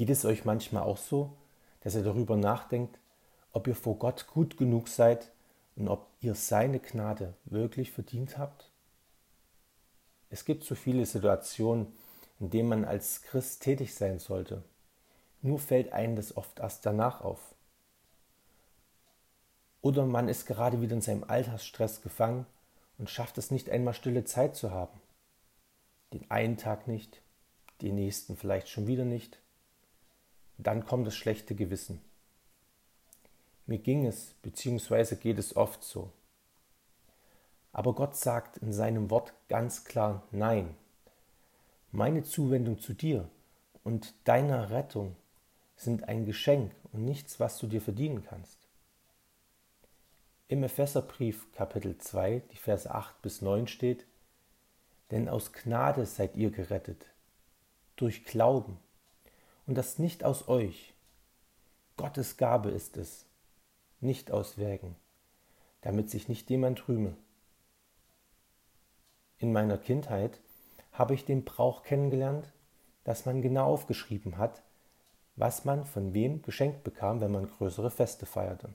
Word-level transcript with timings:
Geht 0.00 0.08
es 0.08 0.24
euch 0.24 0.46
manchmal 0.46 0.84
auch 0.84 0.96
so, 0.96 1.36
dass 1.82 1.94
ihr 1.94 2.02
darüber 2.02 2.34
nachdenkt, 2.34 2.98
ob 3.52 3.66
ihr 3.66 3.74
vor 3.74 3.98
Gott 3.98 4.26
gut 4.28 4.56
genug 4.56 4.88
seid 4.88 5.30
und 5.76 5.88
ob 5.88 6.06
ihr 6.22 6.34
seine 6.34 6.80
Gnade 6.80 7.34
wirklich 7.44 7.90
verdient 7.90 8.38
habt? 8.38 8.70
Es 10.30 10.46
gibt 10.46 10.64
so 10.64 10.74
viele 10.74 11.04
Situationen, 11.04 11.92
in 12.38 12.48
denen 12.48 12.70
man 12.70 12.86
als 12.86 13.20
Christ 13.20 13.62
tätig 13.62 13.94
sein 13.94 14.18
sollte. 14.18 14.64
Nur 15.42 15.58
fällt 15.58 15.92
einem 15.92 16.16
das 16.16 16.34
oft 16.34 16.60
erst 16.60 16.86
danach 16.86 17.20
auf. 17.20 17.54
Oder 19.82 20.06
man 20.06 20.30
ist 20.30 20.46
gerade 20.46 20.80
wieder 20.80 20.94
in 20.94 21.02
seinem 21.02 21.24
Alltagsstress 21.24 22.00
gefangen 22.00 22.46
und 22.96 23.10
schafft 23.10 23.36
es 23.36 23.50
nicht 23.50 23.68
einmal 23.68 23.92
stille 23.92 24.24
Zeit 24.24 24.56
zu 24.56 24.70
haben. 24.70 24.98
Den 26.14 26.30
einen 26.30 26.56
Tag 26.56 26.88
nicht, 26.88 27.20
den 27.82 27.96
nächsten 27.96 28.38
vielleicht 28.38 28.70
schon 28.70 28.86
wieder 28.86 29.04
nicht. 29.04 29.38
Dann 30.62 30.84
kommt 30.84 31.06
das 31.06 31.16
schlechte 31.16 31.54
Gewissen. 31.54 32.02
Mir 33.66 33.78
ging 33.78 34.06
es, 34.06 34.34
beziehungsweise 34.42 35.16
geht 35.16 35.38
es 35.38 35.56
oft 35.56 35.82
so. 35.82 36.12
Aber 37.72 37.94
Gott 37.94 38.16
sagt 38.16 38.58
in 38.58 38.72
seinem 38.72 39.10
Wort 39.10 39.32
ganz 39.48 39.84
klar 39.84 40.26
Nein. 40.32 40.74
Meine 41.92 42.24
Zuwendung 42.24 42.78
zu 42.78 42.92
dir 42.92 43.28
und 43.84 44.12
deiner 44.24 44.70
Rettung 44.70 45.16
sind 45.76 46.08
ein 46.08 46.26
Geschenk 46.26 46.72
und 46.92 47.04
nichts, 47.04 47.40
was 47.40 47.58
du 47.58 47.66
dir 47.66 47.80
verdienen 47.80 48.22
kannst. 48.22 48.58
Im 50.48 50.62
Epheserbrief 50.62 51.50
Kapitel 51.52 51.96
2, 51.96 52.42
die 52.52 52.56
Verse 52.56 52.90
8 52.90 53.22
bis 53.22 53.40
9 53.40 53.66
steht, 53.66 54.04
denn 55.10 55.28
aus 55.28 55.52
Gnade 55.52 56.04
seid 56.04 56.36
ihr 56.36 56.50
gerettet, 56.50 57.06
durch 57.96 58.24
Glauben, 58.24 58.78
und 59.70 59.76
das 59.76 60.00
nicht 60.00 60.24
aus 60.24 60.48
euch. 60.48 60.94
Gottes 61.96 62.36
Gabe 62.36 62.70
ist 62.70 62.96
es, 62.96 63.24
nicht 64.00 64.32
aus 64.32 64.58
Werken, 64.58 64.96
damit 65.82 66.10
sich 66.10 66.26
nicht 66.26 66.50
jemand 66.50 66.88
rühme. 66.88 67.16
In 69.38 69.52
meiner 69.52 69.78
Kindheit 69.78 70.40
habe 70.90 71.14
ich 71.14 71.24
den 71.24 71.44
Brauch 71.44 71.84
kennengelernt, 71.84 72.52
dass 73.04 73.26
man 73.26 73.42
genau 73.42 73.72
aufgeschrieben 73.72 74.38
hat, 74.38 74.60
was 75.36 75.64
man 75.64 75.84
von 75.84 76.14
wem 76.14 76.42
geschenkt 76.42 76.82
bekam, 76.82 77.20
wenn 77.20 77.30
man 77.30 77.46
größere 77.48 77.92
Feste 77.92 78.26
feierte. 78.26 78.70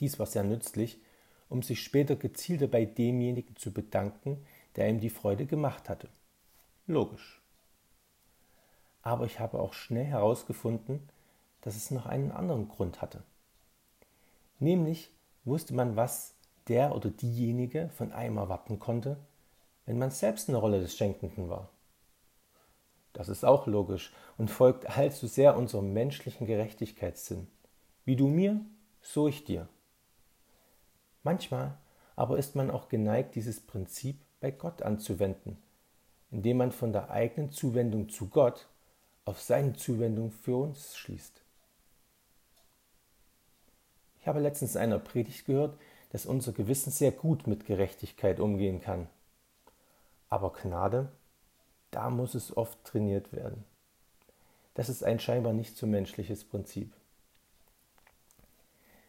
Dies 0.00 0.18
war 0.18 0.24
sehr 0.24 0.44
nützlich, 0.44 0.98
um 1.50 1.62
sich 1.62 1.82
später 1.82 2.16
gezielter 2.16 2.68
bei 2.68 2.86
demjenigen 2.86 3.54
zu 3.56 3.70
bedanken, 3.70 4.46
der 4.76 4.88
ihm 4.88 4.98
die 4.98 5.10
Freude 5.10 5.44
gemacht 5.44 5.90
hatte. 5.90 6.08
Logisch. 6.86 7.39
Aber 9.02 9.24
ich 9.26 9.40
habe 9.40 9.60
auch 9.60 9.72
schnell 9.72 10.04
herausgefunden, 10.04 11.08
dass 11.60 11.76
es 11.76 11.90
noch 11.90 12.06
einen 12.06 12.32
anderen 12.32 12.68
Grund 12.68 13.02
hatte. 13.02 13.22
Nämlich 14.58 15.10
wusste 15.44 15.74
man, 15.74 15.96
was 15.96 16.34
der 16.68 16.94
oder 16.94 17.10
diejenige 17.10 17.88
von 17.90 18.12
einem 18.12 18.36
erwarten 18.36 18.78
konnte, 18.78 19.16
wenn 19.86 19.98
man 19.98 20.10
selbst 20.10 20.48
in 20.48 20.52
der 20.52 20.60
Rolle 20.60 20.80
des 20.80 20.96
Schenkenden 20.96 21.48
war. 21.48 21.68
Das 23.12 23.28
ist 23.28 23.44
auch 23.44 23.66
logisch 23.66 24.12
und 24.38 24.50
folgt 24.50 24.96
allzu 24.96 25.26
sehr 25.26 25.56
unserem 25.56 25.92
menschlichen 25.92 26.46
Gerechtigkeitssinn. 26.46 27.48
Wie 28.04 28.16
du 28.16 28.28
mir, 28.28 28.60
so 29.02 29.26
ich 29.28 29.44
dir. 29.44 29.68
Manchmal 31.22 31.76
aber 32.16 32.36
ist 32.38 32.54
man 32.54 32.70
auch 32.70 32.88
geneigt, 32.88 33.34
dieses 33.34 33.60
Prinzip 33.60 34.20
bei 34.40 34.50
Gott 34.50 34.82
anzuwenden, 34.82 35.56
indem 36.30 36.58
man 36.58 36.70
von 36.70 36.92
der 36.92 37.10
eigenen 37.10 37.50
Zuwendung 37.50 38.10
zu 38.10 38.28
Gott 38.28 38.68
auf 39.24 39.40
seine 39.40 39.74
Zuwendung 39.74 40.30
für 40.30 40.56
uns 40.56 40.96
schließt. 40.96 41.42
Ich 44.20 44.28
habe 44.28 44.40
letztens 44.40 44.74
in 44.74 44.82
einer 44.82 44.98
Predigt 44.98 45.46
gehört, 45.46 45.78
dass 46.10 46.26
unser 46.26 46.52
Gewissen 46.52 46.90
sehr 46.90 47.12
gut 47.12 47.46
mit 47.46 47.66
Gerechtigkeit 47.66 48.40
umgehen 48.40 48.80
kann. 48.80 49.08
Aber 50.28 50.52
Gnade, 50.52 51.10
da 51.90 52.10
muss 52.10 52.34
es 52.34 52.56
oft 52.56 52.82
trainiert 52.84 53.32
werden. 53.32 53.64
Das 54.74 54.88
ist 54.88 55.02
ein 55.02 55.20
scheinbar 55.20 55.52
nicht 55.52 55.76
so 55.76 55.86
menschliches 55.86 56.44
Prinzip. 56.44 56.92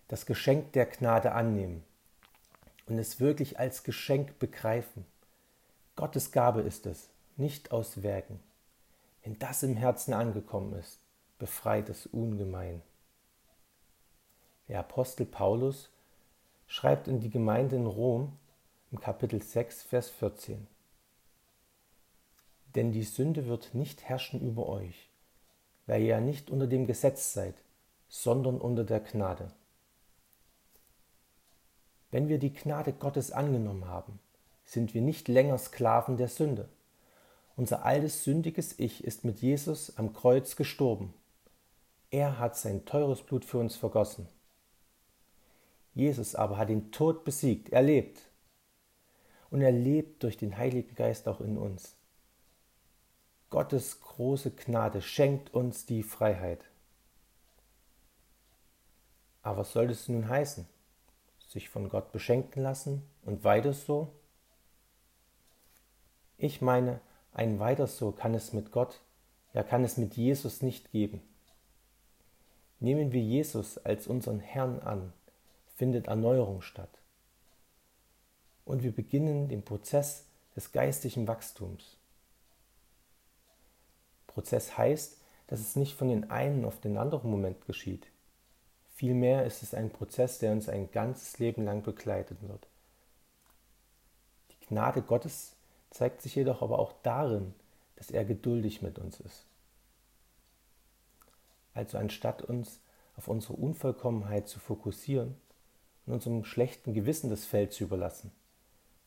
Das 0.07 0.25
Geschenk 0.25 0.73
der 0.73 0.85
Gnade 0.85 1.33
annehmen 1.33 1.83
und 2.87 2.97
es 2.97 3.19
wirklich 3.19 3.59
als 3.59 3.83
Geschenk 3.83 4.39
begreifen. 4.39 5.05
Gottes 5.95 6.31
Gabe 6.31 6.61
ist 6.61 6.85
es, 6.85 7.09
nicht 7.37 7.71
aus 7.71 8.03
Werken. 8.03 8.39
Wenn 9.23 9.37
das 9.37 9.63
im 9.63 9.75
Herzen 9.75 10.13
angekommen 10.13 10.73
ist, 10.73 10.99
befreit 11.37 11.89
es 11.89 12.07
ungemein. 12.07 12.81
Der 14.67 14.79
Apostel 14.79 15.25
Paulus 15.25 15.89
schreibt 16.65 17.07
in 17.07 17.19
die 17.19 17.29
Gemeinde 17.29 17.75
in 17.75 17.85
Rom 17.85 18.37
im 18.91 18.99
Kapitel 18.99 19.41
6, 19.41 19.83
Vers 19.83 20.09
14. 20.09 20.67
Denn 22.75 22.91
die 22.91 23.03
Sünde 23.03 23.47
wird 23.47 23.73
nicht 23.73 24.03
herrschen 24.03 24.41
über 24.41 24.67
euch, 24.67 25.09
weil 25.87 26.01
ihr 26.01 26.07
ja 26.07 26.21
nicht 26.21 26.49
unter 26.49 26.67
dem 26.67 26.87
Gesetz 26.87 27.33
seid, 27.33 27.55
sondern 28.07 28.59
unter 28.59 28.83
der 28.83 29.01
Gnade. 29.01 29.51
Wenn 32.11 32.27
wir 32.27 32.39
die 32.39 32.53
Gnade 32.53 32.93
Gottes 32.93 33.31
angenommen 33.31 33.87
haben, 33.87 34.19
sind 34.65 34.93
wir 34.93 35.01
nicht 35.01 35.27
länger 35.27 35.57
Sklaven 35.57 36.17
der 36.17 36.27
Sünde. 36.27 36.69
Unser 37.55 37.85
altes 37.85 38.23
sündiges 38.23 38.79
Ich 38.79 39.03
ist 39.03 39.25
mit 39.25 39.41
Jesus 39.41 39.97
am 39.97 40.13
Kreuz 40.13 40.55
gestorben. 40.55 41.13
Er 42.09 42.39
hat 42.39 42.57
sein 42.57 42.85
teures 42.85 43.21
Blut 43.21 43.45
für 43.45 43.57
uns 43.57 43.75
vergossen. 43.75 44.27
Jesus 45.93 46.35
aber 46.35 46.57
hat 46.57 46.69
den 46.69 46.91
Tod 46.91 47.23
besiegt, 47.23 47.69
er 47.69 47.81
lebt. 47.81 48.21
Und 49.49 49.61
er 49.61 49.71
lebt 49.71 50.23
durch 50.23 50.37
den 50.37 50.57
Heiligen 50.57 50.95
Geist 50.95 51.27
auch 51.27 51.41
in 51.41 51.57
uns. 51.57 51.95
Gottes 53.49 53.99
große 53.99 54.51
Gnade 54.51 55.01
schenkt 55.01 55.53
uns 55.53 55.85
die 55.85 56.03
Freiheit. 56.03 56.63
Aber 59.41 59.59
was 59.59 59.73
soll 59.73 59.87
das 59.87 60.07
nun 60.07 60.29
heißen? 60.29 60.65
Sich 61.49 61.69
von 61.69 61.89
Gott 61.89 62.13
beschenken 62.13 62.63
lassen 62.63 63.03
und 63.23 63.43
weiter 63.43 63.73
so? 63.73 64.13
Ich 66.37 66.61
meine, 66.61 67.01
ein 67.33 67.59
weiter 67.59 67.87
so 67.87 68.11
kann 68.11 68.33
es 68.33 68.53
mit 68.53 68.71
Gott, 68.71 68.99
ja 69.53 69.63
kann 69.63 69.83
es 69.83 69.97
mit 69.97 70.15
Jesus 70.15 70.61
nicht 70.61 70.91
geben. 70.91 71.21
Nehmen 72.79 73.11
wir 73.11 73.21
Jesus 73.21 73.77
als 73.77 74.07
unseren 74.07 74.39
Herrn 74.39 74.79
an, 74.79 75.13
findet 75.75 76.07
Erneuerung 76.07 76.61
statt. 76.61 76.89
Und 78.65 78.83
wir 78.83 78.91
beginnen 78.91 79.47
den 79.49 79.63
Prozess 79.63 80.25
des 80.55 80.71
geistlichen 80.71 81.27
Wachstums. 81.27 81.97
Prozess 84.27 84.77
heißt, 84.77 85.17
dass 85.47 85.59
es 85.59 85.75
nicht 85.75 85.97
von 85.97 86.09
den 86.09 86.31
einen 86.31 86.65
auf 86.65 86.79
den 86.79 86.97
anderen 86.97 87.29
Moment 87.29 87.65
geschieht. 87.65 88.07
Vielmehr 88.95 89.45
ist 89.45 89.63
es 89.63 89.73
ein 89.73 89.89
Prozess, 89.89 90.39
der 90.39 90.51
uns 90.51 90.69
ein 90.69 90.91
ganzes 90.91 91.39
Leben 91.39 91.65
lang 91.65 91.83
begleiten 91.83 92.37
wird. 92.41 92.67
Die 94.51 94.67
Gnade 94.67 95.01
Gottes 95.01 95.53
zeigt 95.91 96.21
sich 96.21 96.35
jedoch 96.35 96.61
aber 96.61 96.79
auch 96.79 96.93
darin, 97.03 97.53
dass 97.95 98.09
er 98.09 98.25
geduldig 98.25 98.81
mit 98.81 98.97
uns 98.97 99.19
ist. 99.19 99.45
Also 101.73 101.97
anstatt 101.97 102.41
uns 102.41 102.81
auf 103.15 103.27
unsere 103.27 103.53
Unvollkommenheit 103.53 104.47
zu 104.47 104.59
fokussieren, 104.59 105.35
und 106.05 106.13
unserem 106.13 106.43
schlechten 106.43 106.93
Gewissen 106.93 107.29
das 107.29 107.45
Feld 107.45 107.73
zu 107.73 107.83
überlassen, 107.83 108.31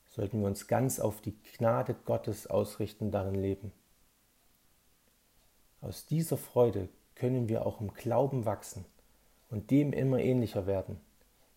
sollten 0.08 0.40
wir 0.40 0.46
uns 0.46 0.68
ganz 0.68 1.00
auf 1.00 1.20
die 1.20 1.34
Gnade 1.56 1.94
Gottes 2.04 2.46
ausrichten, 2.46 3.10
darin 3.10 3.34
leben. 3.34 3.72
Aus 5.80 6.06
dieser 6.06 6.36
Freude 6.36 6.88
können 7.14 7.48
wir 7.48 7.66
auch 7.66 7.80
im 7.80 7.92
Glauben 7.92 8.44
wachsen 8.44 8.84
und 9.50 9.70
dem 9.70 9.92
immer 9.92 10.18
ähnlicher 10.18 10.66
werden, 10.66 11.00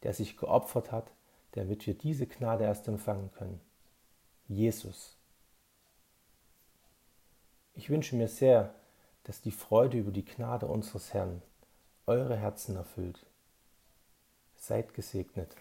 der 0.04 0.14
sich 0.14 0.38
geopfert 0.38 0.92
hat, 0.92 1.12
damit 1.52 1.88
wir 1.88 1.94
diese 1.94 2.28
Gnade 2.28 2.64
erst 2.64 2.88
empfangen 2.88 3.32
können. 3.34 3.62
Jesus. 4.48 5.17
Ich 7.78 7.92
wünsche 7.92 8.16
mir 8.16 8.28
sehr, 8.28 8.74
dass 9.24 9.40
die 9.40 9.52
Freude 9.52 10.00
über 10.00 10.12
die 10.12 10.26
Gnade 10.26 10.66
unseres 10.66 11.14
Herrn 11.14 11.44
eure 12.08 12.36
Herzen 12.36 12.76
erfüllt. 12.76 13.24
Seid 14.56 14.96
gesegnet. 14.96 15.56